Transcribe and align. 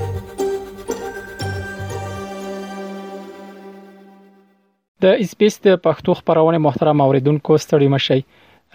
د 5.03 5.05
اسپیس 5.23 5.55
د 5.65 5.67
پښتو 5.85 6.11
خبرونه 6.19 6.57
محترم 6.65 6.97
اوریدونکو 7.05 7.51
ستړي 7.63 7.87
مشي 7.95 8.19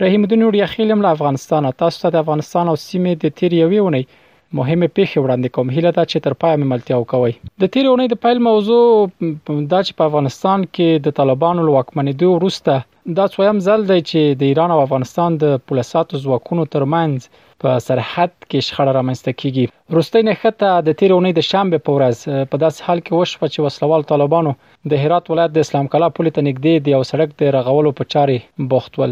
رحیم 0.05 0.27
الدین 0.27 0.45
وړیا 0.47 0.67
خیلم 0.75 0.99
له 1.07 1.11
افغانستان 1.19 1.63
تاسو 1.85 1.97
ته 2.05 2.09
د 2.17 2.19
افغانستان 2.25 2.65
او 2.73 2.77
سیمې 2.83 3.13
د 3.25 3.27
تیریوي 3.41 3.81
ونی 3.87 4.03
مهمه 4.11 4.89
پیښه 4.99 5.23
وړاندې 5.23 5.55
کوم 5.57 5.73
هیله 5.79 5.93
دا 6.01 6.05
چې 6.13 6.17
تر 6.29 6.37
پای 6.45 6.55
مملتیا 6.65 6.97
وکوي 7.05 7.33
د 7.65 7.73
تیریونی 7.79 8.09
د 8.15 8.21
پیل 8.27 8.43
موضوع 8.51 8.85
دا 9.19 9.83
چې 9.89 9.95
په 10.03 10.11
افغانستان 10.11 10.69
کې 10.69 11.05
د 11.09 11.17
طالبانو 11.23 11.67
لوکمنې 11.71 12.21
دوه 12.25 12.37
وروسته 12.41 12.77
دا 13.17 13.25
څویم 13.35 13.59
ځل 13.67 13.81
دی 13.91 13.97
چې 14.11 14.21
د 14.41 14.43
ایران 14.51 14.71
او 14.75 14.79
افغانستان 14.87 15.31
د 15.43 15.53
پولیساتو 15.71 16.15
ځواکونو 16.25 16.63
ترمنځ 16.75 17.15
په 17.63 17.71
سرحد 17.89 18.33
کې 18.51 18.61
شخړه 18.69 18.93
رامنځته 18.99 19.33
کیږي 19.41 19.65
روستۍ 19.99 20.23
نښته 20.29 20.71
د 20.89 20.99
تیرونی 21.03 21.33
د 21.39 21.47
شنبه 21.51 21.79
په 21.87 21.91
ورځ 21.99 22.17
په 22.55 22.63
داس 22.65 22.77
حال 22.87 22.99
کې 23.07 23.13
وشو 23.19 23.47
چې 23.53 23.59
وسلوال 23.67 24.03
طالبانو 24.11 24.53
د 24.95 25.01
هرات 25.05 25.25
ولایت 25.33 25.53
د 25.55 25.59
اسلام 25.69 25.87
کلا 25.95 26.09
پولې 26.17 26.31
ته 26.35 26.41
نږدې 26.49 26.75
د 26.85 26.87
یو 26.95 27.01
سړک 27.11 27.31
د 27.45 27.57
رغولو 27.57 27.91
په 28.03 28.11
چارې 28.15 28.37
بوختول 28.75 29.11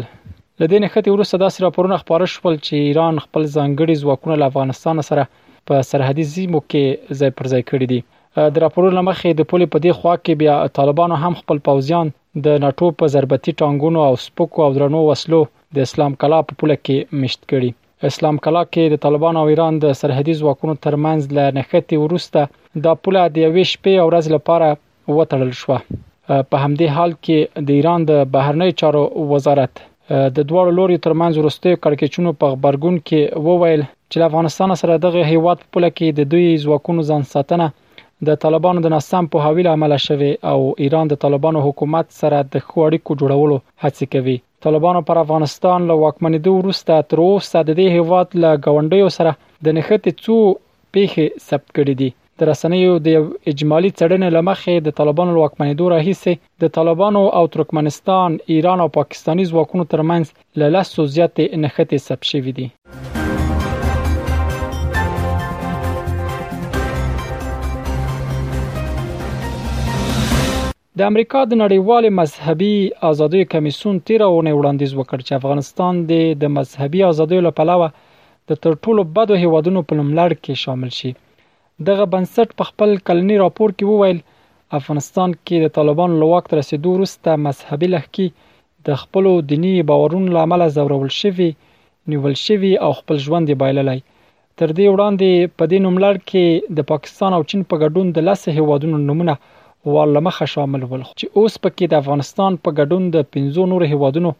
لدې 0.61 0.77
نښته 0.85 1.09
وروسته 1.17 1.35
داسې 1.43 1.59
راپورونه 1.67 1.97
خبره 2.03 2.27
شول 2.35 2.55
چې 2.65 2.73
ایران 2.91 3.15
خپل 3.25 3.41
ځانګړي 3.55 3.95
ځواکونه 4.03 4.35
له 4.43 4.51
افغانستان 4.51 4.95
سره 5.09 5.23
په 5.71 5.85
سرحدي 5.91 6.25
سیمو 6.37 6.61
کې 6.71 7.19
ځای 7.21 7.29
پر 7.41 7.51
ځای 7.53 7.61
کړی 7.69 7.85
دي 7.93 7.99
د 8.55 8.65
راپورونو 8.67 8.95
لمخې 8.99 9.29
د 9.39 9.49
پولې 9.51 9.65
په 9.75 9.85
دې 9.85 10.01
خوا 10.01 10.15
کې 10.25 10.33
بیا 10.41 10.55
طالبانو 10.81 11.15
هم 11.27 11.33
خپل 11.43 11.57
پوزیان 11.69 12.17
د 12.45 12.57
ناتو 12.63 12.87
په 12.97 13.05
ضربتي 13.13 13.51
ټانګونو 13.59 13.99
او 14.07 14.13
سپکو 14.25 14.59
او 14.65 14.71
درنو 14.75 14.99
وسلو 15.09 15.39
د 15.77 15.77
اسلام 15.87 16.13
کلا 16.23 16.39
په 16.49 16.53
پوله 16.59 16.75
کې 16.85 17.17
مشت 17.21 17.41
کړي 17.53 17.69
اسلام 18.11 18.37
کلا 18.47 18.61
کې 18.73 18.89
د 18.93 19.01
طالبان 19.05 19.35
او 19.41 19.45
ایران 19.53 19.79
د 19.85 19.95
سرحدي 20.01 20.33
ځواکونو 20.41 20.75
ترمنځ 20.85 21.21
له 21.37 21.45
نښتې 21.55 21.95
وروسته 22.03 22.41
د 22.85 22.99
پوله 23.05 23.23
د 23.29 23.37
یوې 23.45 23.63
شپې 23.71 23.93
او 24.01 24.07
ورځې 24.09 24.29
لپاره 24.35 24.67
وټړل 25.17 25.51
شو 25.59 25.77
په 26.51 26.55
همدې 26.63 26.87
حال 26.97 27.11
کې 27.27 27.37
د 27.67 27.77
ایران 27.79 27.99
د 28.11 28.21
بهرنی 28.37 28.69
چارو 28.83 29.03
وزارت 29.33 29.73
د 30.35 30.39
دواړو 30.49 30.71
لوري 30.79 30.97
ترمنځ 31.05 31.33
ورستې 31.37 31.81
کړکچونو 31.83 32.29
په 32.41 32.45
خبرګون 32.53 32.95
کې 33.07 33.43
وویل 33.49 33.81
چې 34.11 34.25
افغانستان 34.29 34.69
سره 34.83 35.01
دغه 35.07 35.29
هیواد 35.33 35.57
په 35.65 35.67
پوله 35.73 35.89
کې 35.97 36.07
د 36.19 36.31
دوی 36.31 36.47
ځواکونو 36.67 37.01
ځان 37.09 37.21
ساتنه 37.33 37.67
د 38.27 38.35
طالبانو 38.43 38.79
د 38.83 38.87
ناسم 38.95 39.23
په 39.33 39.37
حواله 39.49 39.69
عمل 39.77 39.93
شوی 40.07 40.29
او 40.53 40.57
ایران 40.85 41.05
د 41.11 41.17
طالبانو 41.23 41.59
حکومت 41.67 42.05
سره 42.21 42.37
د 42.53 42.63
خوړیکو 42.67 43.11
جوړولو 43.21 43.55
هڅه 43.83 44.03
کوي 44.15 44.37
طالبانو 44.63 45.01
پر 45.11 45.17
افغانستان 45.23 45.79
له 45.91 45.95
واکمنیدو 46.03 46.51
وروسته 46.57 46.93
تر 47.13 47.19
اوسه 47.25 47.59
د 47.63 47.71
دې 47.79 47.87
هیواد 47.99 48.27
له 48.45 48.49
غونډیو 48.75 49.07
سره 49.17 49.31
د 49.67 49.77
نخټې 49.77 50.11
څو 50.23 50.35
پیښې 50.97 51.25
ثبت 51.51 51.69
کړې 51.77 51.95
دي 52.01 52.09
د 52.43 52.49
رسنیو 52.51 52.93
د 53.07 53.15
اجمالی 53.51 53.91
څرګندنې 53.99 54.35
لمخې 54.37 54.75
د 54.87 54.97
طالبانو 54.99 55.31
واکمنیدو 55.37 55.85
راهیسې 55.93 56.33
د 56.65 56.73
طالبانو 56.79 57.21
او 57.41 57.45
ترکمنستان، 57.55 58.29
ایران 58.57 58.79
او 58.87 58.89
پاکستاني 58.99 59.43
ځواکونو 59.53 59.83
ترمنځ 59.95 60.25
له 60.63 60.67
لاسو 60.77 61.01
زیاتې 61.15 61.43
نخټې 61.63 61.97
ثبت 62.09 62.23
شوې 62.31 62.53
دي 62.59 62.67
د 70.99 71.03
امریکا 71.11 71.41
د 71.47 71.53
نړیوال 71.63 72.05
مذهبي 72.19 72.75
ازادۍ 73.09 73.41
کمیسون 73.53 73.95
13 74.07 74.27
اونۍ 74.35 74.53
وړاندیز 74.55 74.91
وکړ 74.95 75.19
چې 75.27 75.37
افغانستان 75.39 75.93
د 76.11 76.39
د 76.41 76.49
مذهبي 76.57 77.01
ازادۍ 77.11 77.39
لپاره 77.47 77.85
د 78.49 78.57
تر 78.63 78.71
ټولو 78.83 79.01
بدو 79.17 79.35
هیوادونو 79.43 79.81
په 79.87 79.93
لملړ 79.99 80.29
کې 80.43 80.53
شامل 80.63 80.89
شي 80.99 81.11
دغه 81.89 82.05
بنسټ 82.15 82.47
په 82.61 82.67
خپل 82.69 82.89
کلنی 83.09 83.35
راپور 83.43 83.69
کې 83.77 83.85
وویل 83.91 84.19
افغانستان 84.79 85.29
کې 85.45 85.57
د 85.65 85.73
طالبان 85.77 86.17
لوواک 86.23 86.49
تر 86.53 86.59
رسیدو 86.61 86.89
وروسته 86.95 87.37
مذهبي 87.45 87.89
لهکې 87.91 88.83
د 88.89 88.99
خپل 89.03 89.29
دینی 89.51 89.73
باورونو 89.91 90.35
لامل 90.39 90.65
زورول 90.79 91.13
شوی 91.19 91.49
نیول 92.15 92.35
شوی 92.45 92.73
او 92.87 92.91
خپل 92.99 93.23
ژوند 93.27 93.55
بایللی 93.63 93.95
تر 94.03 94.75
دې 94.77 94.91
وړاندې 94.95 95.55
په 95.57 95.63
دې 95.71 95.79
نوملړ 95.87 96.13
کې 96.33 96.75
د 96.81 96.89
پاکستان 96.91 97.31
او 97.37 97.41
چین 97.49 97.63
په 97.69 97.83
ګډون 97.83 98.13
د 98.17 98.27
لاسه 98.31 98.57
هیوادونو 98.59 99.01
نمونه 99.09 99.37
والمخه 99.87 100.45
شامل 100.53 100.83
ول 100.91 101.03
چې 101.09 101.41
اوس 101.41 101.53
پکې 101.65 101.85
د 101.91 102.01
افغانستان 102.01 102.55
په 102.67 102.77
ګډون 102.79 103.03
د 103.15 103.27
15 103.35 103.69
نور 103.73 103.81
هیوادونو 103.93 104.31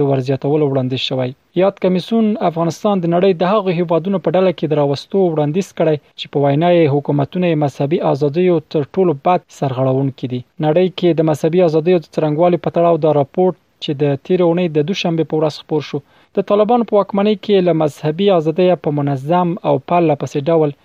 د 0.00 0.08
ورزياتولو 0.10 0.66
وړاندې 0.68 0.96
شوی 1.06 1.30
یاد 1.60 1.74
کمیسون 1.84 2.26
افغانستان 2.48 2.94
د 3.04 3.10
نړۍ 3.14 3.30
د 3.34 3.42
هغو 3.54 3.70
هیوادونو 3.78 4.18
په 4.26 4.30
ډله 4.36 4.50
کې 4.58 4.66
دراوستو 4.72 5.18
وړاندیز 5.32 5.68
کړي 5.78 5.96
چې 6.18 6.26
په 6.32 6.38
وینا 6.44 6.70
یې 6.76 6.92
حکومتونه 6.94 7.48
مذهبي 7.64 7.98
ازادي 8.12 8.46
او 8.52 8.58
تر 8.74 8.82
ټولو 8.94 9.12
بد 9.26 9.40
سرغړون 9.58 10.08
کړي 10.20 10.40
نړۍ 10.64 10.86
کې 10.98 11.08
د 11.18 11.30
مذهبي 11.30 11.60
ازادي 11.68 11.92
او 11.94 12.00
ترنګوالي 12.16 12.58
په 12.64 12.70
تړاو 12.76 12.94
د 13.04 13.18
راپورټ 13.20 13.54
چې 13.82 13.90
د 14.02 14.24
تیرونی 14.26 14.66
د 14.76 14.88
دوشنبه 14.92 15.24
په 15.30 15.34
ورځ 15.38 15.54
خبر 15.64 15.80
شو 15.90 15.98
د 16.36 16.48
طالبان 16.52 16.80
په 16.88 16.96
واکمنۍ 16.98 17.34
کې 17.44 17.66
له 17.68 17.72
مذهبي 17.82 18.28
ازادۍ 18.38 18.68
په 18.84 18.98
منظم 19.00 19.48
او 19.70 19.74
پاله 19.90 20.14
پسې 20.22 20.48
ډول 20.52 20.76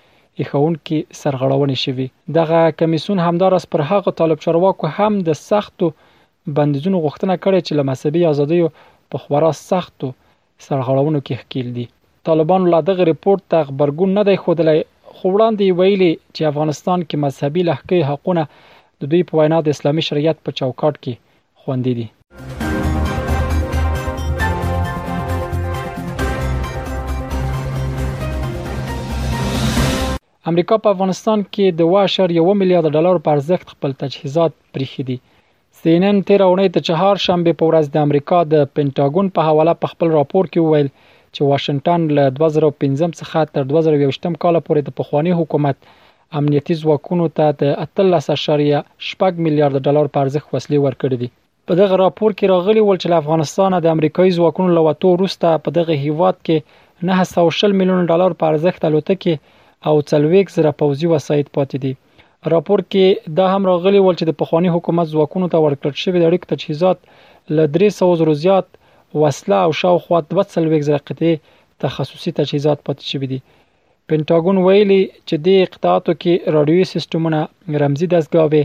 اخونکو 0.44 0.98
سرغړونې 1.22 1.78
شوې 1.86 2.08
دغه 2.38 2.62
کمیسون 2.82 3.18
همدارس 3.28 3.64
پر 3.76 3.82
هغه 3.92 4.12
طالب 4.22 4.40
چارواکو 4.46 4.86
هم 4.98 5.14
د 5.30 5.40
سختو 5.50 5.88
بندیزونو 6.60 6.98
غوښتنه 7.06 7.36
کړې 7.44 7.60
چې 7.68 7.72
له 7.78 7.84
مذهبي 7.92 8.22
ازادیو 8.32 8.68
په 9.14 9.18
خورا 9.24 9.52
سختو 9.70 10.08
سرغړونو 10.66 11.20
کې 11.26 11.34
ښکیل 11.44 11.68
دي 11.78 11.86
طالبان 12.30 12.62
لا 12.74 12.80
دغه 12.90 13.04
ریپورت 13.12 13.42
ته 13.54 13.60
خبرګون 13.70 14.10
نه 14.20 14.24
دی 14.30 14.36
خوده 14.44 14.64
خو 15.16 15.26
وړاندې 15.36 15.66
ویلي 15.80 16.12
چې 16.36 16.42
افغانستان 16.52 17.00
کې 17.08 17.22
مذهبي 17.26 17.62
لهکې 17.70 18.00
حقونه 18.12 18.44
د 19.00 19.02
دوی 19.14 19.22
په 19.32 19.42
وینا 19.42 19.58
د 19.70 19.76
اسلامي 19.78 20.04
شریعت 20.10 20.38
په 20.46 20.52
چوکاټ 20.60 20.94
کې 21.08 21.14
خوندې 21.64 21.94
دي 22.02 22.08
امریکا 30.50 30.76
په 30.84 30.92
افغانستان 30.96 31.42
کې 31.56 31.78
د 31.78 31.90
1.1 31.94 32.58
میلیارډ 32.60 32.90
ډالر 32.98 33.18
په 33.24 33.32
ارزښت 33.38 33.72
خپل 33.74 33.94
تجهیزات 34.02 34.54
پریخي 34.76 35.04
دي 35.08 35.16
سینن 35.80 36.22
13 36.30 36.46
اونۍ 36.52 36.70
ته 36.78 36.84
چهار 36.90 37.20
شنبه 37.24 37.54
په 37.62 37.72
ورځ 37.72 37.90
د 37.96 38.04
امریکا 38.08 38.40
د 38.52 38.56
پینټاګون 38.78 39.32
په 39.40 39.48
حواله 39.48 39.74
په 39.82 39.92
خپل 39.94 40.14
راپور 40.18 40.50
کې 40.54 40.68
وویل 40.68 40.88
چې 41.36 41.50
واشنگټن 41.50 42.06
له 42.20 42.26
2015 42.38 43.16
څخه 43.22 43.44
تر 43.58 43.68
2021 43.74 44.38
کال 44.46 44.62
پورې 44.68 44.88
د 44.88 44.96
پخوانی 45.02 45.34
حکومت 45.42 45.90
امنیتي 46.42 46.80
ځواکونو 46.86 47.28
ته 47.42 47.58
د 47.66 47.76
13.8 48.02 48.40
میلیارډ 48.40 49.84
ډالر 49.90 50.14
په 50.16 50.26
ارزښت 50.28 50.48
وسلې 50.52 50.80
ورکړې 50.86 51.18
دي 51.26 51.30
په 51.70 51.80
دغه 51.82 52.00
راپور 52.06 52.38
کې 52.40 52.54
راغلي 52.54 52.86
ول 52.88 53.02
چې 53.04 53.20
افغانستان 53.26 53.78
د 53.88 53.94
امریکایي 53.98 54.34
ځواکونو 54.40 54.80
لوتو 54.80 55.14
وروسته 55.18 55.54
په 55.68 55.78
دغه 55.82 56.00
هیواد 56.08 56.42
کې 56.46 57.14
900 57.14 57.80
میلیون 57.84 58.12
ډالر 58.16 58.40
په 58.42 58.54
ارزښت 58.56 58.90
الوتکه 58.92 59.40
او 59.90 59.96
څلويک 60.10 60.48
زره 60.58 60.72
پوځي 60.82 61.08
وسایط 61.16 61.48
پاتې 61.58 61.78
دي 61.84 61.94
راپور 62.54 62.80
کې 62.92 63.06
دا 63.38 63.46
هم 63.54 63.64
راغلی 63.72 64.00
ول 64.02 64.16
چې 64.20 64.26
د 64.28 64.32
پخوانی 64.42 64.70
حکومت 64.76 65.08
ځواکونو 65.14 65.48
ته 65.54 65.58
ورکړل 65.66 65.94
شوی 66.04 66.20
د 66.20 66.26
اړیک 66.30 66.44
تجهیزات 66.52 66.98
ل 67.56 67.70
300 67.78 68.10
زره 68.22 68.34
زیات 68.44 68.68
وسله 69.22 69.58
او 69.66 69.72
شاوخوا 69.82 70.20
240 70.34 70.82
زره 70.88 71.00
قطعه 71.08 71.36
تخصصي 71.86 72.32
تجهیزات 72.40 72.80
پاتې 72.88 73.04
شوی 73.12 73.28
دي 73.32 73.40
پینټاګون 74.10 74.58
ویلي 74.68 75.02
چې 75.28 75.36
د 75.46 75.48
اقطاعاتو 75.68 76.12
کې 76.22 76.34
رادیوي 76.58 76.86
سیستمونه 76.94 77.40
رمزي 77.84 78.08
دستګاوې 78.16 78.64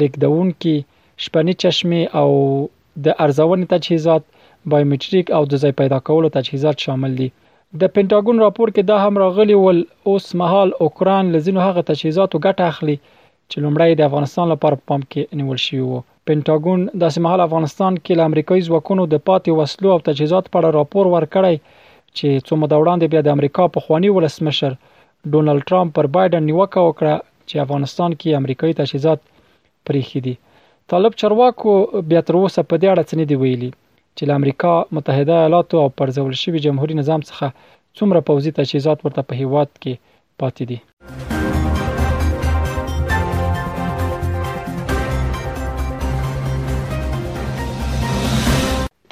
لیکدون 0.00 0.48
کې 0.62 0.74
شپنی 1.26 1.52
چشمه 1.62 2.02
او 2.20 2.28
د 3.04 3.16
ارزونې 3.24 3.64
تجهیزات 3.74 4.22
بایومټریک 4.70 5.26
او 5.36 5.42
د 5.50 5.54
ځای 5.62 5.72
پیدا 5.80 5.98
کولو 6.08 6.28
تجهیزات 6.38 6.76
شامل 6.86 7.12
دي 7.20 7.28
د 7.80 7.90
پینټاګون 7.94 8.36
راپور 8.44 8.68
کې 8.76 8.82
دا 8.84 8.96
هم 9.06 9.14
راغلي 9.22 9.56
ول 9.64 9.78
اوس 10.10 10.24
مهال 10.40 10.68
اوکران 10.84 11.24
له 11.34 11.38
ځینو 11.48 11.60
هغه 11.66 11.82
تجهیزاتو 11.90 12.40
ګټه 12.46 12.62
اخلي 12.72 12.96
چې 13.50 13.56
لومړی 13.64 13.90
د 13.98 14.02
افغانستان 14.08 14.46
لپاره 14.52 14.76
په 14.78 14.84
پام 14.90 15.00
کې 15.10 15.36
نیول 15.40 15.58
شوی 15.66 15.78
وو 15.86 15.98
پینټاګون 16.26 16.80
داسې 17.02 17.18
مهال 17.26 17.40
افغانستان 17.46 17.92
کې 18.04 18.14
له 18.20 18.26
امریکایي 18.30 18.64
ځواکونو 18.68 19.02
د 19.12 19.16
پاتې 19.28 19.50
وسلو 19.58 19.88
او 19.94 19.98
تجهیزات 20.08 20.44
په 20.50 20.56
اړه 20.58 20.70
راپور 20.78 21.04
ورکړی 21.14 21.54
چې 22.16 22.28
څو 22.46 22.54
مده 22.62 22.76
وړاندې 22.80 23.06
بیا 23.12 23.20
د 23.24 23.28
امریکا 23.36 23.64
په 23.74 23.78
خوانی 23.84 24.10
ولسمشر 24.16 24.74
ډونلډ 25.32 25.62
ترامپ 25.70 25.94
پر 25.98 26.06
بایدن 26.16 26.42
نیوکه 26.50 26.80
وکړه 26.88 27.14
چې 27.48 27.54
افغانستان 27.66 28.10
کې 28.20 28.38
امریکایي 28.40 28.78
تجهیزات 28.80 29.20
پریخي 29.88 30.20
دي 30.26 30.34
طالب 30.94 31.18
چرواکو 31.22 31.76
بیا 32.10 32.24
تر 32.30 32.40
اوسه 32.40 32.60
په 32.70 32.76
دې 32.80 32.88
اړه 32.92 33.02
څه 33.08 33.14
نه 33.20 33.26
دی 33.30 33.38
ویلي 33.42 33.70
چې 34.20 34.28
له 34.32 34.38
امریکا 34.40 34.70
متحده 34.96 35.34
ایالاتو 35.42 35.74
او 35.82 35.88
پرځول 36.00 36.32
شوی 36.42 36.58
جمهوریت 36.66 36.96
نظام 37.02 37.20
څخه 37.30 37.46
څومره 38.00 38.18
پوزي 38.30 38.50
تجهیزات 38.58 38.98
ورته 39.04 39.22
په 39.28 39.34
هیواد 39.42 39.70
کې 39.84 39.94
پاتې 40.40 40.64
دي 40.70 40.78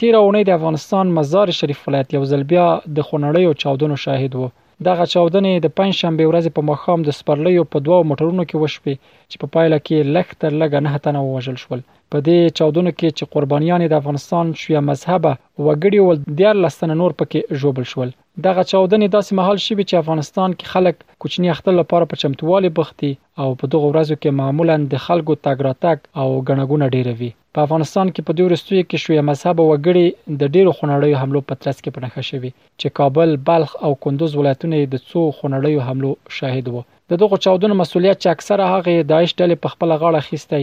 تیر 0.03 0.15
اونۍ 0.23 0.43
د 0.49 0.53
افغانستان 0.59 1.07
مزار 1.21 1.47
شریف 1.61 1.79
ولایت 1.87 2.09
یو 2.17 2.23
ځل 2.33 2.43
بیا 2.53 2.67
د 2.97 3.09
خونړیو 3.09 3.59
چاودنو 3.63 3.97
شاهد 4.07 4.33
وو 4.41 4.47
دغه 4.87 5.05
چاودنې 5.15 5.53
د 5.61 5.67
پنځشنبه 5.79 6.25
ورځې 6.27 6.51
په 6.57 6.63
مخام 6.71 6.99
د 7.05 7.11
سپرلیو 7.19 7.69
په 7.73 7.79
دوو 7.87 7.99
موټرونو 8.11 8.43
کې 8.49 8.57
وشوې 8.63 8.95
چې 9.31 9.37
په 9.43 9.47
پا 9.49 9.53
پایله 9.55 9.79
کې 9.87 10.09
لخت 10.15 10.35
تر 10.43 10.53
لګ 10.61 10.71
نه 10.87 10.93
تنه 11.05 11.21
وژل 11.23 11.57
شول 11.63 11.81
په 12.13 12.19
دې 12.27 12.39
چاودنو 12.59 12.91
کې 12.99 13.09
چې 13.17 13.25
قربانیان 13.35 13.81
د 13.89 13.95
افغانستان 14.01 14.47
شویا 14.63 14.81
مذهبه 14.91 15.33
وګړي 15.67 15.99
ول 16.07 16.19
دیارلس 16.39 16.75
تنه 16.81 16.95
نور 16.99 17.15
پکې 17.21 17.61
ژوبل 17.63 17.87
شول 17.93 18.11
دغه 18.47 18.63
چاودنې 18.73 19.07
داسې 19.15 19.31
محل 19.39 19.59
شي 19.65 19.75
چې 19.89 20.01
افغانستان 20.01 20.53
کې 20.59 20.73
خلک 20.75 21.01
کوچنی 21.25 21.49
اختل 21.55 21.75
لپاره 21.81 22.09
په 22.13 22.21
چمتووالي 22.23 22.71
بختي 22.79 23.11
او 23.43 23.49
په 23.63 23.71
دغه 23.73 23.89
ورځو 23.91 24.19
کې 24.23 24.37
معمولا 24.41 24.77
د 24.93 25.03
خلکو 25.07 25.37
تاګراتک 25.47 25.99
او 26.25 26.29
غنګونه 26.49 26.87
ډیره 26.97 27.15
وي 27.23 27.31
په 27.59 27.67
افغانستان 27.69 28.13
کې 28.13 28.27
په 28.29 28.37
دې 28.41 28.45
ورستوي 28.47 28.83
کې 28.91 29.05
شوې 29.05 29.27
مذهب 29.31 29.65
وګړي 29.65 30.37
د 30.43 30.53
ډیرو 30.59 30.77
خنړیو 30.79 31.21
حملو 31.23 31.41
په 31.49 31.61
ترڅ 31.65 31.81
کې 31.85 31.97
پنهښه 31.97 32.29
شوی 32.31 32.51
چې 32.81 32.97
کابل 33.01 33.35
بلخ 33.51 33.75
او 33.87 33.91
کندوز 34.07 34.39
ولایتونه 34.41 34.85
د 34.95 35.05
څو 35.11 35.27
خنړیو 35.41 35.89
حملو 35.89 36.13
شاهد 36.39 36.73
وو 36.77 36.85
د 37.13 37.15
دغه 37.23 37.37
چاودنو 37.45 37.75
مسولیت 37.83 38.17
چې 38.23 38.29
اکثره 38.35 38.65
هغه 38.75 38.93
داعش 39.13 39.31
ډلې 39.41 39.57
په 39.63 39.69
خپل 39.73 39.89
غاړه 40.01 40.21
خسته 40.29 40.57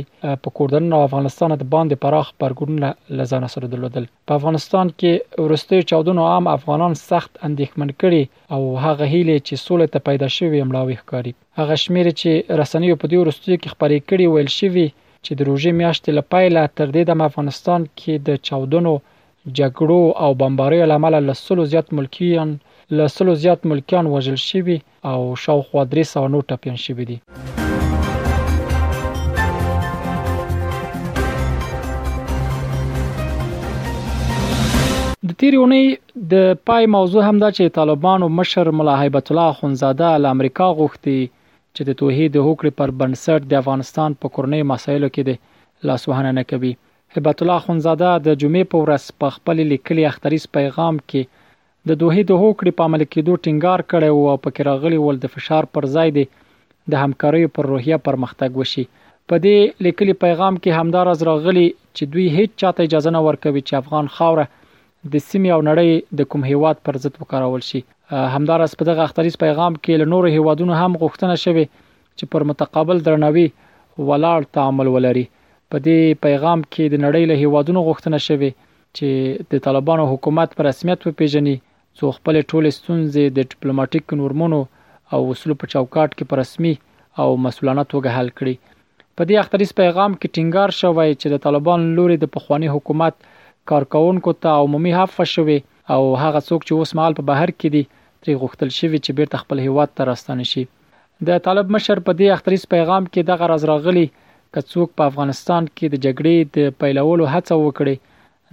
په 0.43 0.49
کوردن 0.57 0.85
او 0.95 1.01
افغانستان 1.07 1.49
د 1.59 1.63
باندې 1.73 1.95
پراخ 2.03 2.27
پرګون 2.41 2.73
لزان 3.19 3.43
سره 3.53 3.65
درلودل 3.73 4.05
په 4.27 4.33
افغانستان 4.39 4.87
کې 4.99 5.11
ورستۍ 5.45 5.79
چاودنو 5.91 6.21
عام 6.31 6.45
افغانان 6.57 6.93
سخت 7.09 7.31
اندېښمن 7.47 7.89
کړي 8.01 8.23
او 8.55 8.61
هغه 8.85 9.05
هیله 9.13 9.37
چې 9.47 9.63
سولې 9.67 9.87
ته 9.93 9.99
پیدا 10.09 10.27
شوی 10.37 10.63
املاوي 10.65 10.95
ښکاری 11.01 11.31
هغه 11.59 11.75
شمیر 11.83 12.07
چې 12.21 12.31
رسنیو 12.61 12.99
په 13.01 13.05
دې 13.11 13.17
ورستۍ 13.19 13.55
کې 13.61 13.69
خبرې 13.73 13.97
کړي 14.09 14.25
ویل 14.33 14.51
شوی 14.59 14.87
چې 15.25 15.31
د 15.37 15.41
روژې 15.49 15.71
میاشتې 15.79 16.11
لپاره 16.19 16.71
تر 16.77 16.87
دې 16.95 17.01
د 17.05 17.11
افغانستان 17.29 17.81
کې 17.99 18.13
د 18.27 18.29
چاودنو 18.47 18.93
جګړو 19.57 20.01
او 20.23 20.29
بمبارۍ 20.41 20.79
لامل 20.91 21.13
لسلو 21.29 21.63
زیات 21.73 21.87
ملکیان 21.97 22.49
له 22.97 23.05
سلو 23.15 23.33
زیات 23.43 23.61
ملکیان 23.71 24.05
وژل 24.13 24.35
شوي 24.49 24.73
او 25.11 25.19
شاوخوا 25.43 25.81
300 25.91 26.27
نو 26.33 26.39
ټپيان 26.49 26.75
شوي 26.85 27.05
دي 27.11 27.15
د 35.29 35.31
تیرونی 35.43 35.79
د 36.33 36.51
پای 36.71 36.83
موضوع 36.95 37.21
همدا 37.29 37.49
چې 37.57 37.75
طالبانو 37.77 38.25
مشر 38.39 38.65
ملا 38.79 38.95
هیبت 39.03 39.25
الله 39.31 39.51
خنزاده 39.61 40.09
ل 40.25 40.35
امریکا 40.37 40.67
غوښتي 40.81 41.15
چې 41.75 41.81
د 41.87 41.91
توحید 42.01 42.33
هوکړې 42.45 42.71
پر 42.83 42.89
بنسټ 42.99 43.41
د 43.55 43.63
افغانستان 43.65 44.09
په 44.21 44.27
کورنۍ 44.35 44.61
مسایلو 44.73 45.09
کې 45.15 45.23
د 45.31 45.89
لاسوهنه 45.91 46.31
نه 46.39 46.43
کوي 46.53 46.71
هیبت 47.17 47.37
الله 47.47 47.59
خنزاده 47.65 48.11
د 48.29 48.37
جمعې 48.45 48.69
په 48.75 48.83
ورځ 48.83 49.03
په 49.25 49.35
خپل 49.39 49.57
لیکلي 49.71 50.03
اخترس 50.11 50.43
پیغام 50.59 50.95
کې 51.09 51.21
د 51.89 51.97
دوه 52.01 52.17
د 52.29 52.37
هوکړې 52.43 52.71
په 52.77 52.81
عمل 52.87 53.01
کې 53.11 53.19
دوه 53.27 53.37
ټینګار 53.45 53.79
کړي 53.91 54.09
او 54.35 54.37
په 54.43 54.49
کې 54.53 54.61
راغلي 54.69 54.99
ول 55.01 55.17
د 55.23 55.31
فشار 55.33 55.63
پر 55.77 55.83
ځای 55.95 56.09
دي 56.17 56.25
د 56.93 57.01
همکارۍ 57.03 57.43
پر 57.57 57.63
روحیه 57.71 57.97
پرمختګ 58.07 58.49
وشي 58.61 58.83
په 59.31 59.35
دې 59.45 59.57
لیکلي 59.87 60.13
پیغام 60.23 60.55
کې 60.61 60.77
همدار 60.81 61.05
از 61.13 61.19
راغلي 61.29 61.65
چې 61.95 62.03
دوی 62.15 62.25
هیڅ 62.37 62.51
چاته 62.61 62.79
اجازه 62.87 63.09
نه 63.15 63.21
ورکوي 63.27 63.61
چې 63.67 63.73
افغان 63.81 64.05
خاوره 64.15 64.45
د 65.11 65.15
سیمې 65.29 65.49
او 65.55 65.61
نړۍ 65.69 65.89
د 66.19 66.29
کوم 66.31 66.41
هیواد 66.51 66.77
پر 66.89 66.95
ضد 67.03 67.15
وکړول 67.21 67.61
شي 67.69 67.79
همدار 68.37 68.59
اس 68.67 68.73
په 68.81 68.89
دغه 68.89 69.01
اختریز 69.07 69.35
پیغام 69.45 69.73
کې 69.83 69.93
له 70.03 70.13
نورو 70.15 70.27
هیوادونو 70.37 70.73
هم 70.81 70.91
غوښتنه 71.03 71.35
شوه 71.43 71.63
چې 72.17 72.25
پر 72.33 72.41
متقابل 72.53 72.97
درنوي 73.09 73.45
ولاړ 74.07 74.39
تعامل 74.59 74.87
ولري 74.95 75.25
په 75.75 75.85
دې 75.85 75.99
پیغام 76.25 76.59
کې 76.73 76.83
د 76.93 77.05
نړۍ 77.05 77.23
له 77.29 77.35
هیوادونو 77.43 77.79
غوښتنه 77.87 78.17
شوه 78.27 78.49
چې 78.95 79.07
د 79.55 79.65
طالبانو 79.69 80.03
حکومت 80.15 80.49
پر 80.59 80.63
رسمیت 80.71 80.99
وپیژني 81.07 81.57
څو 81.97 82.07
خپل 82.17 82.35
ټولې 82.51 82.69
ستونزې 82.79 83.23
د 83.35 83.39
ډیپلوماټیک 83.51 84.05
نورمونو 84.21 84.59
او 85.13 85.19
اصولو 85.33 85.55
په 85.61 85.65
چوکاټ 85.73 86.09
کې 86.17 86.25
په 86.31 86.35
رسمي 86.41 86.73
او 87.23 87.27
مسولانه 87.45 87.83
توګه 87.93 88.09
حل 88.17 88.29
کړي 88.39 88.55
په 89.19 89.23
دې 89.27 89.35
اختریس 89.43 89.71
پیغام 89.81 90.11
کې 90.19 90.33
ټینګار 90.35 90.69
شوی 90.81 91.09
چې 91.21 91.27
د 91.33 91.43
طالبان 91.45 91.79
لوري 91.99 92.17
د 92.23 92.31
پخوانی 92.35 92.69
حکومت 92.75 93.13
کارکونکو 93.73 94.31
ته 94.45 94.55
عمومي 94.63 94.93
حفظ 94.99 95.21
شوی 95.35 95.57
او 95.93 96.01
هغه 96.23 96.39
څوک 96.47 96.61
چې 96.67 96.73
اوس 96.79 96.91
مال 96.99 97.11
په 97.19 97.23
بهر 97.29 97.49
کې 97.59 97.69
دي 97.75 97.83
ترې 98.21 98.33
غوښتل 98.41 98.69
شوی 98.79 98.99
چې 99.05 99.11
بیرته 99.21 99.37
خپل 99.43 99.57
هیواد 99.67 99.89
ته 99.97 100.01
راستانه 100.11 100.45
شي 100.51 100.63
د 101.27 101.41
طالب 101.47 101.65
مشر 101.77 101.97
په 102.07 102.11
دې 102.21 102.27
اختریس 102.37 102.63
پیغام 102.75 103.03
کې 103.11 103.21
دغه 103.31 103.49
راز 103.53 103.63
راغلی 103.73 104.05
کڅوک 104.53 104.89
په 104.97 105.09
افغانستان 105.13 105.63
کې 105.75 105.85
د 105.93 106.05
جګړې 106.05 106.53
د 106.57 106.77
پیلولو 106.83 107.31
هڅه 107.37 107.53
وکړي 107.65 107.95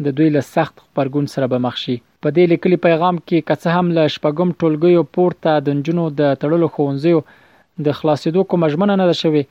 د 0.09 0.19
دوی 0.19 0.31
له 0.39 0.43
سخت 0.55 0.75
خبرګون 0.87 1.27
سره 1.37 1.51
به 1.55 1.63
مخ 1.69 1.77
شي 1.85 1.99
په 2.25 2.31
دې 2.35 2.45
لیکلي 2.53 2.77
پیغام 2.87 3.17
کې 3.29 3.47
کڅه 3.47 3.71
هم 3.79 3.87
له 3.97 4.03
شپږم 4.17 4.51
ټولګیو 4.61 5.03
پورته 5.17 5.55
د 5.69 5.77
نجونو 5.79 6.05
د 6.21 6.37
تړلو 6.45 6.67
خوونځیو 6.77 7.19
د 7.89 7.97
خلاصېدو 8.01 8.43
کوم 8.53 8.63
ژمنه 8.75 8.95
نه 9.01 9.07
ده 9.11 9.17
شوې 9.23 9.45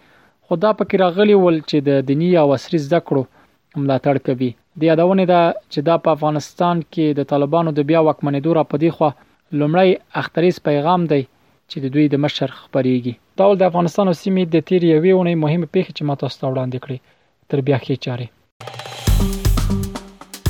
خو 0.46 0.54
دا 0.66 0.72
پکې 0.82 0.96
راغلی 1.04 1.36
ول 1.40 1.58
چې 1.70 1.78
د 1.90 2.08
دینی 2.12 2.30
او 2.44 2.46
عصري 2.58 2.80
زده 2.86 3.00
کړو 3.12 3.24
ملاتړ 3.82 4.16
کوي 4.30 4.50
د 4.84 4.88
یادونه 4.90 5.24
ده 5.34 5.42
چې 5.72 5.80
دا 5.92 5.96
په 6.08 6.18
افغانستان 6.18 6.76
کې 6.92 7.06
د 7.22 7.30
طالبانو 7.34 7.70
د 7.80 7.90
بیا 7.92 8.00
وکمنېدو 8.08 8.52
را 8.60 8.64
پدې 8.72 8.90
خو 8.96 9.10
لمړی 9.60 9.90
اختریز 10.24 10.56
پیغام 10.70 11.02
دی 11.14 11.22
چې 11.70 11.78
د 11.88 11.98
دوی 11.98 12.06
د 12.14 12.28
مشر 12.28 12.50
خبريږي 12.62 13.14
دا 13.40 13.44
ول 13.52 13.58
د 13.62 13.74
افغانستان 13.74 14.06
او 14.10 14.16
سیمې 14.24 14.44
د 14.56 14.70
تیر 14.72 14.82
یوې 14.94 15.12
ونې 15.18 15.36
مهمه 15.44 15.68
پیښه 15.76 15.92
چې 15.98 16.04
ماته 16.10 16.28
ستوړاندې 16.36 16.78
کړې 16.84 16.98
تر 17.50 17.58
بیا 17.68 17.78
کې 17.86 18.06
چاره 18.06 18.28